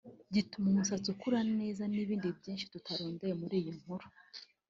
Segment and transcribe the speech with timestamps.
[0.35, 4.07] gituma umusatsi ukura neza n’ibindi byinshi tutarondoye muri iyi nkuru